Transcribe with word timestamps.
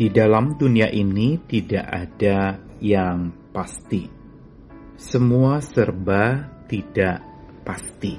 Di 0.00 0.08
dalam 0.08 0.56
dunia 0.56 0.88
ini 0.88 1.36
tidak 1.44 1.84
ada 1.84 2.56
yang 2.80 3.36
pasti. 3.52 4.08
Semua 4.96 5.60
serba 5.60 6.40
tidak 6.64 7.20
pasti. 7.60 8.16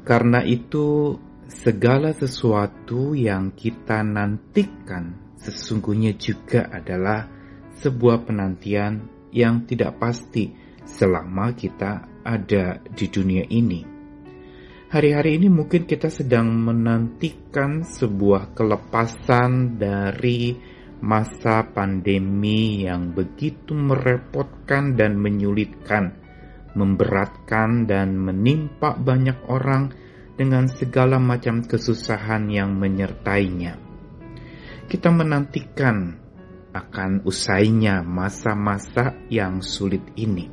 Karena 0.00 0.40
itu, 0.40 1.12
segala 1.44 2.16
sesuatu 2.16 3.12
yang 3.12 3.52
kita 3.52 4.00
nantikan 4.00 5.36
sesungguhnya 5.36 6.16
juga 6.16 6.72
adalah 6.72 7.28
sebuah 7.76 8.24
penantian 8.24 9.28
yang 9.28 9.68
tidak 9.68 10.00
pasti 10.00 10.56
selama 10.88 11.52
kita 11.52 12.24
ada 12.24 12.80
di 12.80 13.12
dunia 13.12 13.44
ini. 13.52 13.93
Hari-hari 14.94 15.42
ini 15.42 15.50
mungkin 15.50 15.90
kita 15.90 16.06
sedang 16.06 16.54
menantikan 16.54 17.82
sebuah 17.82 18.54
kelepasan 18.54 19.74
dari 19.74 20.54
masa 21.02 21.66
pandemi 21.66 22.86
yang 22.86 23.10
begitu 23.10 23.74
merepotkan 23.74 24.94
dan 24.94 25.18
menyulitkan, 25.18 26.14
memberatkan 26.78 27.90
dan 27.90 28.14
menimpa 28.14 28.94
banyak 28.94 29.34
orang 29.50 29.90
dengan 30.38 30.70
segala 30.70 31.18
macam 31.18 31.66
kesusahan 31.66 32.46
yang 32.54 32.78
menyertainya. 32.78 33.74
Kita 34.86 35.10
menantikan 35.10 36.14
akan 36.70 37.26
usainya 37.26 38.06
masa-masa 38.06 39.10
yang 39.26 39.58
sulit 39.58 40.06
ini. 40.14 40.46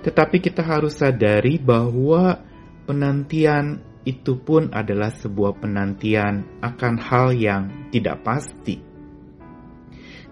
Tetapi 0.00 0.40
kita 0.40 0.64
harus 0.64 0.96
sadari 0.96 1.60
bahwa 1.60 2.47
penantian 2.88 3.84
itu 4.08 4.40
pun 4.40 4.72
adalah 4.72 5.12
sebuah 5.12 5.60
penantian 5.60 6.64
akan 6.64 6.94
hal 6.96 7.36
yang 7.36 7.92
tidak 7.92 8.24
pasti. 8.24 8.80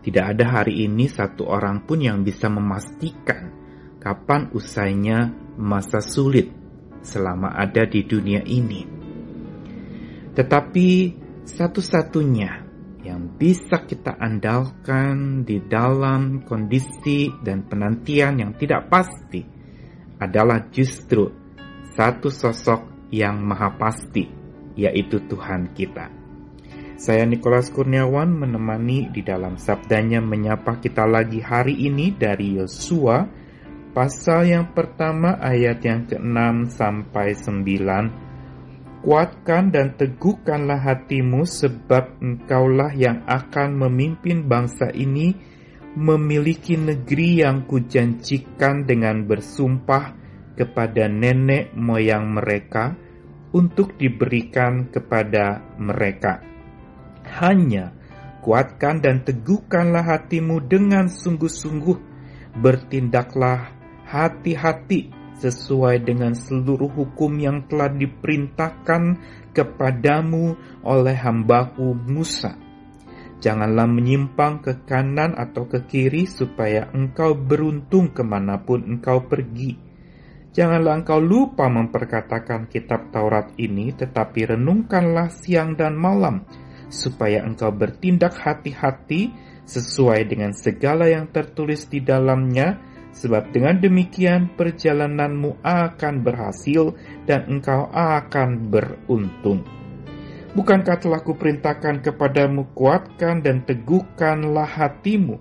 Tidak 0.00 0.24
ada 0.24 0.44
hari 0.48 0.88
ini 0.88 1.04
satu 1.04 1.44
orang 1.44 1.84
pun 1.84 2.00
yang 2.00 2.24
bisa 2.24 2.48
memastikan 2.48 3.52
kapan 4.00 4.48
usainya 4.56 5.28
masa 5.60 6.00
sulit 6.00 6.48
selama 7.04 7.52
ada 7.52 7.84
di 7.84 8.00
dunia 8.08 8.40
ini. 8.40 8.88
Tetapi 10.32 10.88
satu-satunya 11.44 12.52
yang 13.04 13.36
bisa 13.36 13.84
kita 13.84 14.16
andalkan 14.16 15.44
di 15.44 15.60
dalam 15.60 16.40
kondisi 16.48 17.28
dan 17.44 17.68
penantian 17.68 18.40
yang 18.40 18.52
tidak 18.56 18.88
pasti 18.88 19.44
adalah 20.16 20.72
justru 20.72 21.45
satu 21.96 22.28
sosok 22.28 23.08
yang 23.08 23.40
maha 23.40 23.72
pasti, 23.80 24.28
yaitu 24.76 25.24
Tuhan 25.24 25.72
kita. 25.72 26.12
Saya 27.00 27.24
Nikolas 27.24 27.72
Kurniawan 27.72 28.36
menemani 28.36 29.08
di 29.08 29.24
dalam 29.24 29.56
sabdanya 29.56 30.20
menyapa 30.20 30.76
kita 30.76 31.08
lagi 31.08 31.40
hari 31.40 31.88
ini 31.88 32.12
dari 32.12 32.60
Yosua, 32.60 33.24
pasal 33.96 34.48
yang 34.48 34.76
pertama 34.76 35.40
ayat 35.40 35.80
yang 35.80 36.04
ke-6 36.04 36.68
sampai 36.76 37.32
9. 37.32 39.04
Kuatkan 39.04 39.72
dan 39.72 39.96
teguhkanlah 39.96 40.80
hatimu 40.84 41.48
sebab 41.48 42.20
engkaulah 42.20 42.92
yang 42.92 43.24
akan 43.24 43.76
memimpin 43.76 44.44
bangsa 44.44 44.92
ini 44.92 45.36
memiliki 45.96 46.76
negeri 46.76 47.40
yang 47.40 47.64
kujanjikan 47.64 48.84
dengan 48.84 49.24
bersumpah 49.24 50.25
kepada 50.56 51.06
nenek 51.06 51.76
moyang 51.76 52.32
mereka 52.32 52.96
untuk 53.52 53.94
diberikan 54.00 54.88
kepada 54.88 55.62
mereka. 55.76 56.42
Hanya 57.40 57.92
kuatkan 58.40 59.04
dan 59.04 59.22
teguhkanlah 59.22 60.02
hatimu 60.02 60.64
dengan 60.64 61.12
sungguh-sungguh, 61.12 61.98
bertindaklah 62.56 63.72
hati-hati 64.08 65.12
sesuai 65.36 66.00
dengan 66.04 66.32
seluruh 66.32 66.88
hukum 66.88 67.36
yang 67.36 67.68
telah 67.68 67.92
diperintahkan 67.92 69.02
kepadamu 69.52 70.56
oleh 70.80 71.16
hambaku 71.16 71.92
Musa. 71.92 72.56
Janganlah 73.36 73.84
menyimpang 73.84 74.64
ke 74.64 74.88
kanan 74.88 75.36
atau 75.36 75.68
ke 75.68 75.84
kiri 75.84 76.24
supaya 76.24 76.88
engkau 76.96 77.36
beruntung 77.36 78.16
ke 78.16 78.24
mana 78.24 78.64
pun 78.64 78.80
engkau 78.80 79.28
pergi 79.28 79.85
Janganlah 80.56 81.04
engkau 81.04 81.20
lupa 81.20 81.68
memperkatakan 81.68 82.72
kitab 82.72 83.12
Taurat 83.12 83.52
ini, 83.60 83.92
tetapi 83.92 84.56
renungkanlah 84.56 85.28
siang 85.28 85.76
dan 85.76 85.92
malam, 85.92 86.48
supaya 86.88 87.44
engkau 87.44 87.68
bertindak 87.76 88.40
hati-hati 88.40 89.36
sesuai 89.68 90.24
dengan 90.24 90.56
segala 90.56 91.12
yang 91.12 91.28
tertulis 91.28 91.84
di 91.92 92.00
dalamnya, 92.00 92.80
sebab 93.12 93.52
dengan 93.52 93.76
demikian 93.76 94.56
perjalananmu 94.56 95.60
akan 95.60 96.24
berhasil 96.24 96.96
dan 97.28 97.44
engkau 97.52 97.92
akan 97.92 98.72
beruntung. 98.72 99.60
Bukankah 100.56 100.96
telah 101.04 101.20
kuperintahkan 101.20 102.00
kepadamu 102.00 102.72
kuatkan 102.72 103.44
dan 103.44 103.60
teguhkanlah 103.68 104.64
hatimu? 104.64 105.36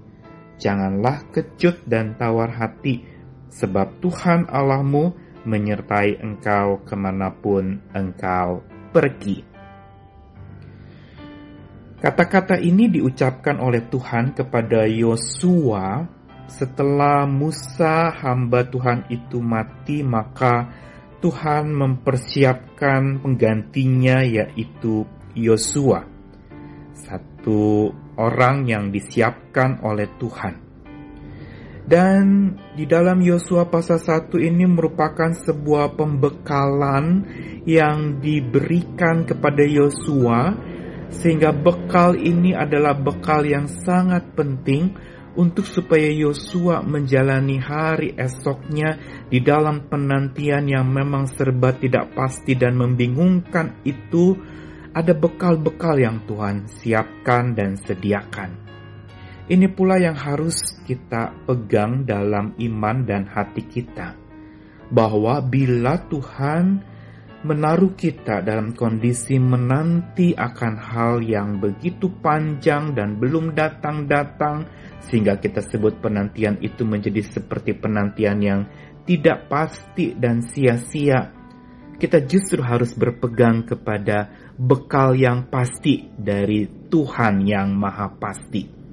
Janganlah 0.60 1.24
kecut 1.32 1.88
dan 1.88 2.20
tawar 2.20 2.52
hati, 2.52 3.15
sebab 3.50 4.02
Tuhan 4.02 4.50
Allahmu 4.50 5.14
menyertai 5.46 6.20
engkau 6.20 6.82
ke 6.82 6.98
mana 6.98 7.30
pun 7.30 7.80
engkau 7.94 8.66
pergi. 8.90 9.46
Kata-kata 11.96 12.60
ini 12.60 12.92
diucapkan 12.92 13.58
oleh 13.58 13.88
Tuhan 13.90 14.36
kepada 14.38 14.86
Yosua 14.86 16.06
setelah 16.46 17.26
Musa 17.26 18.14
hamba 18.14 18.62
Tuhan 18.70 19.10
itu 19.10 19.42
mati 19.42 20.06
maka 20.06 20.70
Tuhan 21.18 21.74
mempersiapkan 21.74 23.26
penggantinya 23.26 24.22
yaitu 24.22 25.10
Yosua. 25.34 26.06
Satu 26.94 27.90
orang 28.22 28.70
yang 28.70 28.94
disiapkan 28.94 29.82
oleh 29.82 30.06
Tuhan. 30.22 30.65
Dan 31.86 32.58
di 32.74 32.90
dalam 32.90 33.22
Yosua 33.22 33.70
pasal 33.70 34.02
1 34.02 34.42
ini 34.42 34.66
merupakan 34.66 35.30
sebuah 35.30 35.94
pembekalan 35.94 37.06
yang 37.70 38.18
diberikan 38.18 39.22
kepada 39.22 39.62
Yosua 39.62 40.58
sehingga 41.14 41.54
bekal 41.54 42.18
ini 42.18 42.58
adalah 42.58 42.98
bekal 42.98 43.46
yang 43.46 43.70
sangat 43.70 44.34
penting 44.34 44.98
untuk 45.38 45.70
supaya 45.70 46.10
Yosua 46.10 46.82
menjalani 46.82 47.62
hari 47.62 48.18
esoknya 48.18 48.98
di 49.30 49.46
dalam 49.46 49.86
penantian 49.86 50.66
yang 50.66 50.90
memang 50.90 51.30
serba 51.30 51.70
tidak 51.78 52.18
pasti 52.18 52.58
dan 52.58 52.82
membingungkan 52.82 53.86
itu 53.86 54.34
ada 54.90 55.14
bekal-bekal 55.14 56.02
yang 56.02 56.24
Tuhan 56.26 56.66
siapkan 56.82 57.54
dan 57.54 57.78
sediakan. 57.78 58.65
Ini 59.46 59.70
pula 59.70 60.02
yang 60.02 60.18
harus 60.18 60.58
kita 60.90 61.46
pegang 61.46 62.02
dalam 62.02 62.58
iman 62.58 62.98
dan 63.06 63.30
hati 63.30 63.62
kita, 63.62 64.18
bahwa 64.90 65.38
bila 65.46 66.02
Tuhan 66.10 66.82
menaruh 67.46 67.94
kita 67.94 68.42
dalam 68.42 68.74
kondisi 68.74 69.38
menanti 69.38 70.34
akan 70.34 70.74
hal 70.82 71.22
yang 71.22 71.62
begitu 71.62 72.10
panjang 72.26 72.98
dan 72.98 73.22
belum 73.22 73.54
datang-datang, 73.54 74.66
sehingga 75.06 75.38
kita 75.38 75.62
sebut 75.62 76.02
penantian 76.02 76.58
itu 76.66 76.82
menjadi 76.82 77.22
seperti 77.22 77.78
penantian 77.78 78.42
yang 78.42 78.62
tidak 79.06 79.46
pasti 79.46 80.18
dan 80.18 80.42
sia-sia. 80.42 81.30
Kita 82.02 82.18
justru 82.26 82.66
harus 82.66 82.98
berpegang 82.98 83.62
kepada 83.62 84.34
bekal 84.58 85.14
yang 85.14 85.46
pasti 85.54 86.10
dari 86.18 86.66
Tuhan 86.90 87.46
yang 87.46 87.78
Maha 87.78 88.10
Pasti. 88.18 88.85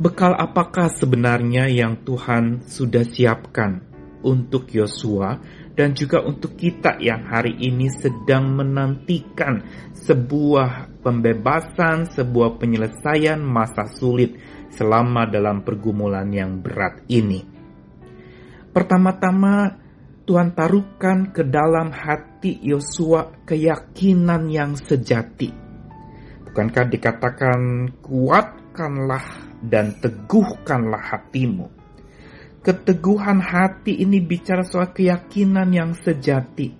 Bekal 0.00 0.32
apakah 0.32 0.88
sebenarnya 0.88 1.68
yang 1.68 2.00
Tuhan 2.00 2.64
sudah 2.64 3.04
siapkan 3.04 3.84
untuk 4.24 4.70
Yosua 4.72 5.36
dan 5.76 5.92
juga 5.92 6.22
untuk 6.24 6.56
kita 6.56 6.96
yang 7.02 7.28
hari 7.28 7.58
ini 7.60 7.90
sedang 7.92 8.56
menantikan 8.56 9.60
sebuah 9.92 11.02
pembebasan, 11.04 12.08
sebuah 12.08 12.56
penyelesaian 12.56 13.40
masa 13.40 13.88
sulit 13.88 14.36
selama 14.72 15.28
dalam 15.28 15.60
pergumulan 15.60 16.28
yang 16.32 16.60
berat 16.64 17.04
ini. 17.12 17.44
Pertama-tama 18.72 19.76
Tuhan 20.24 20.56
taruhkan 20.56 21.34
ke 21.34 21.44
dalam 21.44 21.92
hati 21.92 22.56
Yosua 22.64 23.44
keyakinan 23.44 24.48
yang 24.48 24.78
sejati. 24.78 25.52
Bukankah 26.48 26.84
dikatakan 26.88 27.60
kuatkanlah 28.72 29.52
dan 29.60 30.00
teguhkanlah 30.00 31.04
hatimu. 31.12 31.68
Keteguhan 32.64 33.44
hati 33.44 34.00
ini 34.00 34.24
bicara 34.24 34.64
soal 34.64 34.96
keyakinan 34.96 35.68
yang 35.76 35.92
sejati. 35.92 36.72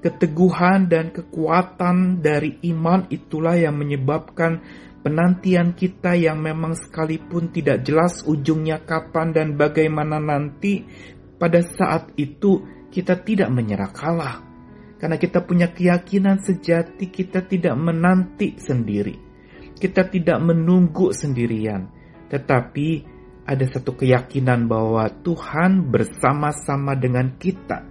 Keteguhan 0.00 0.88
dan 0.88 1.12
kekuatan 1.12 2.24
dari 2.24 2.56
iman 2.72 3.04
itulah 3.12 3.52
yang 3.52 3.76
menyebabkan 3.76 4.64
penantian 5.04 5.76
kita 5.76 6.16
yang 6.16 6.40
memang 6.40 6.72
sekalipun 6.72 7.52
tidak 7.52 7.84
jelas 7.84 8.24
ujungnya 8.24 8.80
kapan 8.88 9.36
dan 9.36 9.48
bagaimana 9.60 10.16
nanti, 10.16 10.88
pada 11.36 11.60
saat 11.60 12.16
itu 12.16 12.64
kita 12.88 13.20
tidak 13.20 13.52
menyerah 13.52 13.92
kalah. 13.92 14.36
Karena 14.96 15.20
kita 15.20 15.44
punya 15.44 15.68
keyakinan 15.68 16.40
sejati 16.40 17.12
kita 17.12 17.44
tidak 17.44 17.76
menanti 17.76 18.56
sendiri. 18.56 19.23
Kita 19.74 20.06
tidak 20.08 20.38
menunggu 20.40 21.10
sendirian. 21.10 21.90
Tetapi 22.30 22.88
ada 23.44 23.64
satu 23.68 23.92
keyakinan 23.92 24.64
bahwa 24.64 25.04
Tuhan 25.20 25.92
bersama-sama 25.92 26.96
dengan 26.96 27.36
kita. 27.36 27.84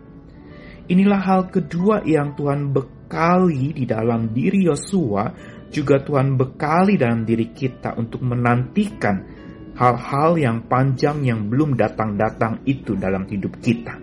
Inilah 0.89 1.21
hal 1.21 1.41
kedua 1.47 2.03
yang 2.03 2.35
Tuhan 2.35 2.73
bekali 2.75 3.71
di 3.71 3.85
dalam 3.87 4.33
diri 4.35 4.67
Yosua 4.67 5.31
juga 5.73 6.01
Tuhan 6.01 6.37
bekali 6.37 6.99
dalam 7.01 7.25
diri 7.25 7.49
kita 7.49 7.97
untuk 7.97 8.21
menantikan 8.21 9.25
hal-hal 9.73 10.37
yang 10.37 10.57
panjang 10.69 11.25
yang 11.25 11.49
belum 11.49 11.73
datang-datang 11.73 12.61
itu 12.69 12.93
dalam 12.93 13.25
hidup 13.25 13.57
kita. 13.57 13.97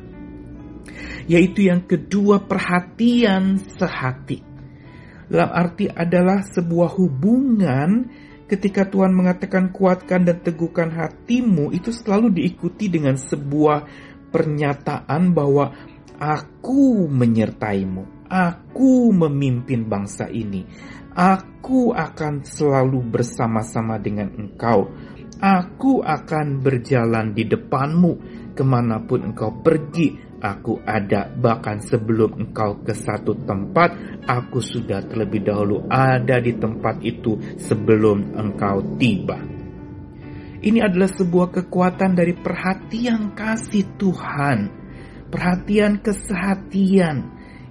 Yaitu 1.30 1.70
yang 1.70 1.86
kedua 1.86 2.42
perhatian 2.42 3.62
sehati. 3.78 4.49
Dalam 5.30 5.50
arti 5.54 5.86
adalah 5.86 6.42
sebuah 6.42 6.90
hubungan 6.98 8.10
ketika 8.50 8.82
Tuhan 8.90 9.14
mengatakan 9.14 9.70
kuatkan 9.70 10.26
dan 10.26 10.42
teguhkan 10.42 10.90
hatimu 10.90 11.70
itu 11.70 11.94
selalu 11.94 12.34
diikuti 12.34 12.90
dengan 12.90 13.14
sebuah 13.14 13.86
pernyataan 14.34 15.30
bahwa 15.30 15.70
aku 16.18 17.06
menyertaimu, 17.06 18.26
aku 18.26 19.14
memimpin 19.14 19.86
bangsa 19.86 20.26
ini, 20.26 20.66
Aku 21.10 21.90
akan 21.90 22.46
selalu 22.46 23.02
bersama-sama 23.02 23.98
dengan 23.98 24.30
engkau. 24.30 24.94
Aku 25.42 26.06
akan 26.06 26.62
berjalan 26.62 27.34
di 27.34 27.50
depanmu 27.50 28.12
ke 28.60 28.64
mana 28.68 29.00
pun 29.00 29.32
engkau 29.32 29.64
pergi. 29.64 30.28
Aku 30.40 30.80
ada 30.84 31.28
bahkan 31.32 31.80
sebelum 31.80 32.36
engkau 32.36 32.80
ke 32.80 32.92
satu 32.96 33.44
tempat, 33.44 34.20
aku 34.24 34.60
sudah 34.60 35.04
terlebih 35.04 35.44
dahulu 35.44 35.84
ada 35.88 36.40
di 36.40 36.56
tempat 36.56 37.00
itu 37.04 37.36
sebelum 37.60 38.36
engkau 38.36 38.96
tiba. 39.00 39.36
Ini 40.60 40.80
adalah 40.80 41.08
sebuah 41.08 41.48
kekuatan 41.60 42.16
dari 42.16 42.36
perhatian 42.36 43.36
kasih 43.36 43.96
Tuhan, 44.00 44.58
perhatian 45.28 46.00
kesehatian, 46.00 47.16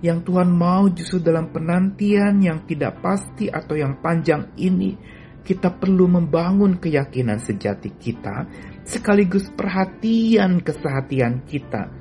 yang 0.06 0.22
Tuhan 0.22 0.54
mau 0.54 0.90
justru 0.94 1.22
dalam 1.26 1.50
penantian 1.50 2.38
yang 2.38 2.70
tidak 2.70 3.02
pasti 3.02 3.50
atau 3.50 3.74
yang 3.78 3.98
panjang 3.98 4.54
ini, 4.62 4.94
kita 5.42 5.74
perlu 5.74 6.06
membangun 6.06 6.78
keyakinan 6.78 7.42
sejati 7.42 7.98
kita, 7.98 8.46
sekaligus 8.90 9.54
perhatian 9.54 10.66
kesehatian 10.66 11.46
kita. 11.46 11.94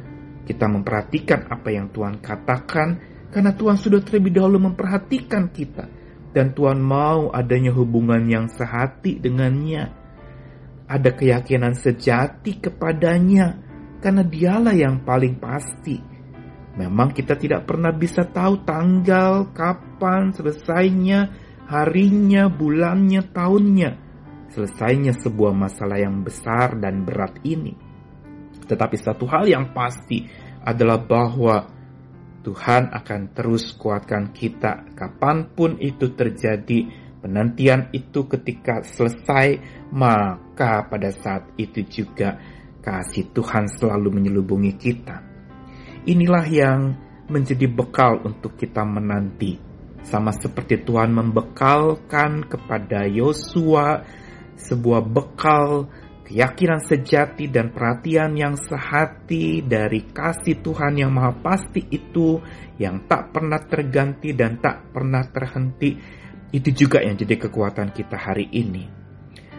Kita 0.48 0.64
memperhatikan 0.64 1.52
apa 1.52 1.68
yang 1.68 1.92
Tuhan 1.92 2.24
katakan, 2.24 2.88
karena 3.28 3.52
Tuhan 3.52 3.76
sudah 3.76 4.00
terlebih 4.00 4.40
dahulu 4.40 4.72
memperhatikan 4.72 5.52
kita, 5.52 5.84
dan 6.32 6.56
Tuhan 6.56 6.80
mau 6.80 7.28
adanya 7.28 7.76
hubungan 7.76 8.24
yang 8.24 8.48
sehati 8.48 9.20
dengannya. 9.20 9.92
Ada 10.88 11.12
keyakinan 11.12 11.76
sejati 11.76 12.64
kepadanya, 12.64 13.60
karena 14.00 14.24
Dialah 14.24 14.72
yang 14.72 15.04
paling 15.04 15.36
pasti 15.36 16.18
Memang 16.78 17.10
kita 17.10 17.34
tidak 17.34 17.66
pernah 17.66 17.90
bisa 17.90 18.22
tahu 18.22 18.62
tanggal, 18.62 19.50
kapan 19.50 20.30
selesainya, 20.30 21.26
harinya, 21.66 22.46
bulannya, 22.46 23.26
tahunnya. 23.34 23.90
Selesainya 24.48 25.12
sebuah 25.16 25.52
masalah 25.52 26.00
yang 26.00 26.24
besar 26.24 26.76
dan 26.80 27.04
berat 27.04 27.40
ini. 27.44 27.76
Tetapi 28.64 28.96
satu 28.96 29.28
hal 29.28 29.48
yang 29.48 29.72
pasti 29.76 30.24
adalah 30.64 31.00
bahwa 31.00 31.68
Tuhan 32.44 32.88
akan 32.92 33.20
terus 33.36 33.76
kuatkan 33.76 34.32
kita 34.32 34.94
kapan 34.96 35.52
pun 35.52 35.76
itu 35.80 36.12
terjadi. 36.16 37.08
Penantian 37.18 37.90
itu 37.90 38.30
ketika 38.30 38.86
selesai, 38.86 39.58
maka 39.90 40.86
pada 40.86 41.10
saat 41.10 41.50
itu 41.58 41.82
juga 41.82 42.38
kasih 42.78 43.34
Tuhan 43.34 43.66
selalu 43.66 44.22
menyelubungi 44.22 44.78
kita 44.78 45.28
Inilah 46.08 46.46
yang 46.48 46.96
menjadi 47.28 47.68
bekal 47.68 48.24
untuk 48.24 48.56
kita 48.56 48.80
menanti. 48.80 49.60
Sama 50.08 50.32
seperti 50.32 50.80
Tuhan 50.80 51.12
membekalkan 51.12 52.48
kepada 52.48 53.04
Yosua 53.04 54.00
sebuah 54.58 55.06
bekal 55.06 55.86
keyakinan 56.28 56.84
sejati 56.84 57.48
dan 57.48 57.72
perhatian 57.72 58.36
yang 58.36 58.58
sehati 58.58 59.64
dari 59.64 60.04
kasih 60.12 60.60
Tuhan 60.60 61.00
yang 61.00 61.08
maha 61.08 61.32
pasti 61.40 61.80
itu 61.88 62.36
yang 62.76 63.08
tak 63.08 63.32
pernah 63.32 63.62
terganti 63.64 64.36
dan 64.36 64.60
tak 64.60 64.92
pernah 64.92 65.24
terhenti 65.24 65.96
itu 66.52 66.68
juga 66.72 67.00
yang 67.00 67.16
jadi 67.16 67.48
kekuatan 67.48 67.96
kita 67.96 68.16
hari 68.20 68.44
ini. 68.52 68.84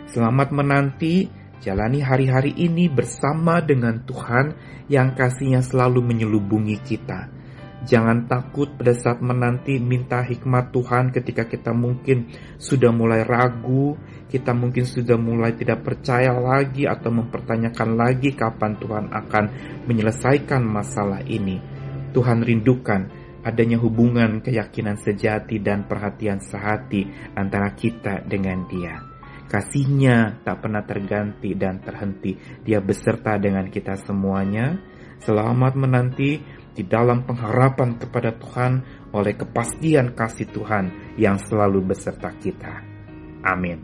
Selamat 0.09 0.53
menanti 0.53 1.29
Jalani 1.59 1.99
hari-hari 1.99 2.55
ini 2.55 2.87
bersama 2.87 3.59
dengan 3.59 3.99
Tuhan 4.07 4.55
yang 4.87 5.11
kasihnya 5.11 5.59
selalu 5.59 5.99
menyelubungi 5.99 6.79
kita. 6.79 7.38
Jangan 7.79 8.27
takut 8.27 8.75
pada 8.75 8.91
saat 8.91 9.23
menanti 9.23 9.79
minta 9.79 10.19
hikmat 10.19 10.75
Tuhan 10.75 11.15
ketika 11.15 11.47
kita 11.47 11.71
mungkin 11.71 12.27
sudah 12.59 12.91
mulai 12.91 13.23
ragu, 13.23 13.95
kita 14.27 14.51
mungkin 14.51 14.83
sudah 14.83 15.15
mulai 15.15 15.55
tidak 15.55 15.87
percaya 15.87 16.35
lagi 16.35 16.83
atau 16.83 17.07
mempertanyakan 17.07 17.95
lagi 17.95 18.35
kapan 18.35 18.75
Tuhan 18.75 19.05
akan 19.15 19.45
menyelesaikan 19.87 20.59
masalah 20.59 21.23
ini. 21.23 21.63
Tuhan 22.11 22.43
rindukan 22.43 23.01
adanya 23.47 23.79
hubungan 23.79 24.43
keyakinan 24.43 24.99
sejati 24.99 25.63
dan 25.63 25.87
perhatian 25.87 26.43
sehati 26.43 27.07
antara 27.31 27.71
kita 27.79 28.27
dengan 28.27 28.67
Dia. 28.67 28.99
Kasihnya 29.49 30.45
tak 30.45 30.61
pernah 30.61 30.85
terganti 30.85 31.57
dan 31.57 31.81
terhenti. 31.81 32.37
Dia 32.61 32.83
beserta 32.85 33.39
dengan 33.41 33.65
kita 33.65 33.97
semuanya. 33.97 34.77
Selamat 35.19 35.73
menanti 35.73 36.37
di 36.79 36.87
dalam 36.87 37.27
pengharapan 37.27 37.99
kepada 37.99 38.31
Tuhan 38.39 38.73
oleh 39.11 39.35
kepastian 39.35 40.15
kasih 40.15 40.47
Tuhan 40.47 41.19
yang 41.19 41.35
selalu 41.35 41.91
beserta 41.91 42.31
kita. 42.39 42.79
Amin. 43.43 43.75